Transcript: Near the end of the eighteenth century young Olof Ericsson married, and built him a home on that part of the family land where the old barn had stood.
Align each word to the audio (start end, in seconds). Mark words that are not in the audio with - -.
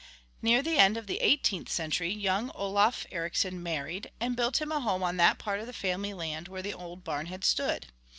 Near 0.41 0.63
the 0.63 0.79
end 0.79 0.97
of 0.97 1.05
the 1.05 1.19
eighteenth 1.21 1.69
century 1.69 2.11
young 2.11 2.49
Olof 2.55 3.05
Ericsson 3.11 3.61
married, 3.61 4.09
and 4.19 4.35
built 4.35 4.59
him 4.59 4.71
a 4.71 4.79
home 4.79 5.03
on 5.03 5.17
that 5.17 5.37
part 5.37 5.59
of 5.59 5.67
the 5.67 5.73
family 5.73 6.15
land 6.15 6.47
where 6.47 6.63
the 6.63 6.73
old 6.73 7.03
barn 7.03 7.27
had 7.27 7.43
stood. 7.43 7.85